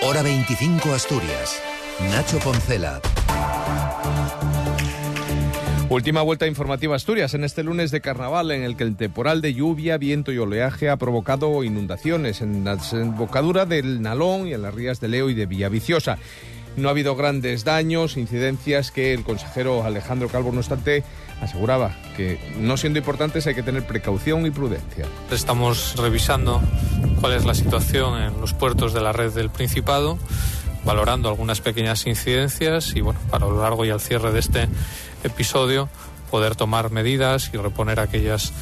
[0.00, 1.60] Hora 25 Asturias.
[2.12, 3.00] Nacho Poncela.
[5.90, 9.54] Última vuelta informativa Asturias en este lunes de carnaval en el que el temporal de
[9.54, 14.72] lluvia, viento y oleaje ha provocado inundaciones en la desembocadura del Nalón y en las
[14.72, 16.18] rías de Leo y de Villaviciosa.
[16.76, 21.02] No ha habido grandes daños, incidencias que el consejero Alejandro Calvo, no obstante,
[21.40, 25.06] aseguraba que no siendo importantes hay que tener precaución y prudencia.
[25.32, 26.62] Estamos revisando
[27.20, 30.18] cuál es la situación en los puertos de la red del Principado,
[30.84, 34.68] valorando algunas pequeñas incidencias y bueno, para lo largo y al cierre de este
[35.24, 35.88] episodio
[36.30, 38.52] poder tomar medidas y reponer aquellas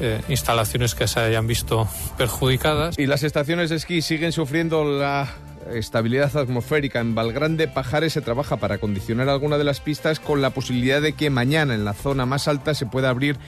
[0.00, 2.98] eh, instalaciones que se hayan visto perjudicadas.
[2.98, 5.28] Y las estaciones de esquí siguen sufriendo la
[5.72, 7.00] estabilidad atmosférica.
[7.00, 11.12] En Valgrande Pajares se trabaja para condicionar alguna de las pistas con la posibilidad de
[11.12, 13.38] que mañana en la zona más alta se pueda abrir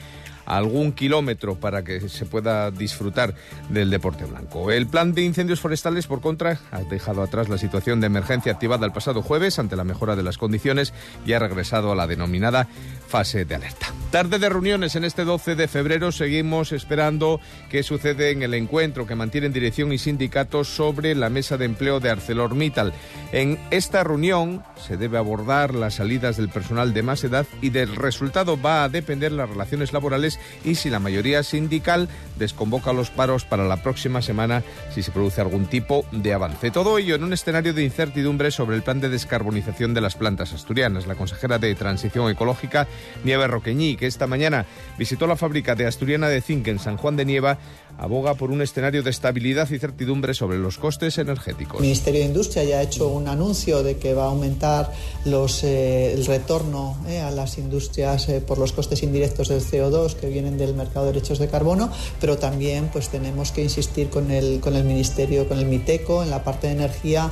[0.45, 3.35] algún kilómetro para que se pueda disfrutar
[3.69, 4.71] del deporte blanco.
[4.71, 8.85] El plan de incendios forestales, por contra, ha dejado atrás la situación de emergencia activada
[8.85, 10.93] el pasado jueves ante la mejora de las condiciones
[11.25, 12.67] y ha regresado a la denominada
[13.07, 13.87] fase de alerta.
[14.11, 16.11] Tarde de reuniones en este 12 de febrero.
[16.11, 21.57] Seguimos esperando qué sucede en el encuentro que mantienen dirección y sindicatos sobre la mesa
[21.57, 22.93] de empleo de ArcelorMittal.
[23.33, 27.95] En esta reunión se debe abordar las salidas del personal de más edad y del
[27.95, 33.45] resultado va a depender las relaciones laborales y si la mayoría sindical desconvoca los paros
[33.45, 36.71] para la próxima semana si se produce algún tipo de avance.
[36.71, 40.53] Todo ello en un escenario de incertidumbre sobre el plan de descarbonización de las plantas
[40.53, 41.07] asturianas.
[41.07, 42.87] La consejera de Transición Ecológica,
[43.23, 44.65] Nieve Roqueñí, que esta mañana
[44.97, 47.57] visitó la fábrica de Asturiana de Zinc en San Juan de Nieva,
[47.97, 51.77] aboga por un escenario de estabilidad y certidumbre sobre los costes energéticos.
[51.77, 54.91] El Ministerio de Industria ya ha hecho un anuncio de que va a aumentar
[55.25, 60.15] los, eh, el retorno eh, a las industrias eh, por los costes indirectos del CO2
[60.15, 64.31] que vienen del mercado de derechos de carbono, pero también pues tenemos que insistir con
[64.31, 67.31] el, con el Ministerio, con el MITECO en la parte de energía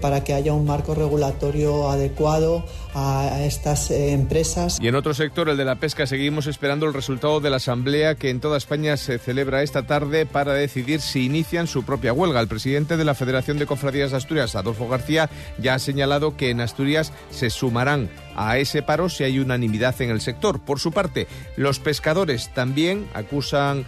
[0.00, 4.78] para que haya un marco regulatorio adecuado a estas empresas.
[4.80, 8.14] Y en otro sector, el de la pesca, seguimos esperando el resultado de la asamblea
[8.14, 12.40] que en toda España se celebra esta tarde para decidir si inician su propia huelga.
[12.40, 16.50] El presidente de la Federación de Cofradías de Asturias, Adolfo García, ya ha señalado que
[16.50, 20.60] en Asturias se sumarán a ese paro si hay unanimidad en el sector.
[20.60, 21.26] Por su parte,
[21.56, 23.84] los pescadores también acusan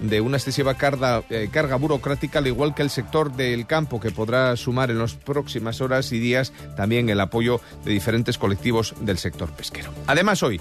[0.00, 4.10] de una excesiva carga, eh, carga, burocrática, al igual que el sector del campo, que
[4.10, 9.18] podrá sumar en las próximas horas y días también el apoyo de diferentes colectivos del
[9.18, 9.92] sector pesquero.
[10.06, 10.60] Además, hoy,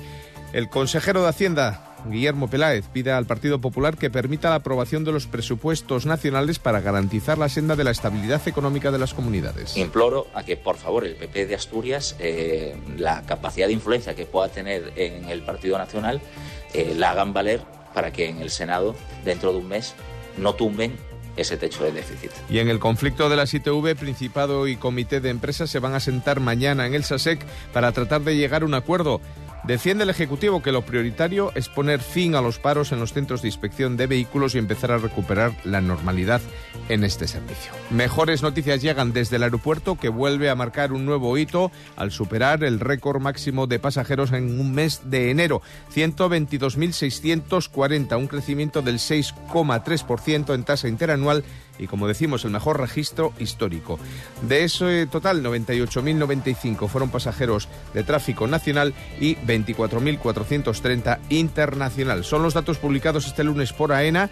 [0.54, 5.12] el consejero de Hacienda, Guillermo Peláez pide al Partido Popular que permita la aprobación de
[5.12, 9.76] los presupuestos nacionales para garantizar la senda de la estabilidad económica de las comunidades.
[9.78, 14.26] Imploro a que, por favor, el PP de Asturias, eh, la capacidad de influencia que
[14.26, 16.22] pueda tener en el Partido Nacional,
[16.74, 17.62] eh, la hagan valer
[17.94, 19.96] para que en el Senado, dentro de un mes,
[20.38, 20.98] no tumben
[21.38, 22.32] ese techo de déficit.
[22.50, 26.00] Y en el conflicto de la ITV, Principado y Comité de Empresas se van a
[26.00, 29.22] sentar mañana en el SASEC para tratar de llegar a un acuerdo.
[29.68, 33.42] Defiende el Ejecutivo que lo prioritario es poner fin a los paros en los centros
[33.42, 36.40] de inspección de vehículos y empezar a recuperar la normalidad
[36.88, 37.72] en este servicio.
[37.90, 42.64] Mejores noticias llegan desde el aeropuerto que vuelve a marcar un nuevo hito al superar
[42.64, 45.64] el récord máximo de pasajeros en un mes de enero,
[45.96, 51.44] 122.640, un crecimiento del 6,3% en tasa interanual
[51.80, 54.00] y como decimos el mejor registro histórico.
[54.42, 62.24] De ese total 98.095 fueron pasajeros de tráfico nacional y 24.430 internacional.
[62.24, 64.30] Son los datos publicados este lunes por AENA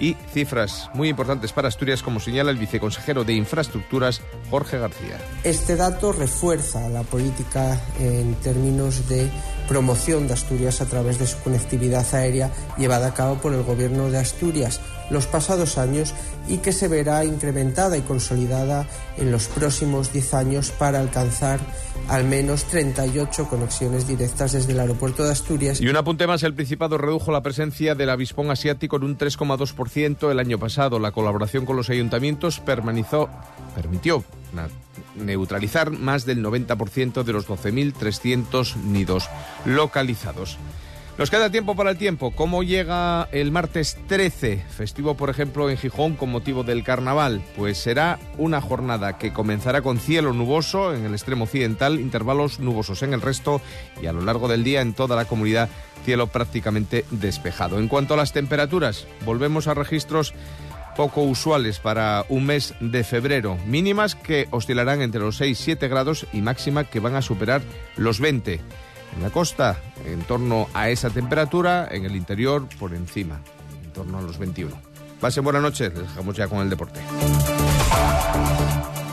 [0.00, 4.20] y cifras muy importantes para Asturias, como señala el viceconsejero de Infraestructuras,
[4.50, 5.18] Jorge García.
[5.44, 9.30] Este dato refuerza la política en términos de
[9.68, 14.10] promoción de Asturias a través de su conectividad aérea llevada a cabo por el Gobierno
[14.10, 16.14] de Asturias los pasados años
[16.48, 21.60] y que se verá incrementada y consolidada en los próximos 10 años para alcanzar
[22.08, 25.80] al menos 38 conexiones directas desde el aeropuerto de Asturias.
[25.80, 30.30] Y un apunte más, el Principado redujo la presencia del avispón asiático en un 3,2%
[30.30, 30.98] el año pasado.
[30.98, 33.28] La colaboración con los ayuntamientos permanizó,
[33.74, 34.24] permitió
[35.16, 39.28] neutralizar más del 90% de los 12.300 nidos
[39.64, 40.58] localizados.
[41.18, 42.32] Nos queda tiempo para el tiempo.
[42.32, 47.42] ¿Cómo llega el martes 13, festivo por ejemplo en Gijón con motivo del carnaval?
[47.56, 53.02] Pues será una jornada que comenzará con cielo nuboso en el extremo occidental, intervalos nubosos
[53.02, 53.62] en el resto
[54.02, 55.70] y a lo largo del día en toda la comunidad
[56.04, 57.78] cielo prácticamente despejado.
[57.78, 60.34] En cuanto a las temperaturas, volvemos a registros
[60.96, 65.88] poco usuales para un mes de febrero, mínimas que oscilarán entre los 6 y 7
[65.88, 67.62] grados y máxima que van a superar
[67.96, 68.60] los 20.
[69.16, 73.40] En la costa, en torno a esa temperatura, en el interior, por encima,
[73.84, 74.74] en torno a los 21.
[75.20, 77.00] Pasen buena noche, les dejamos ya con el deporte.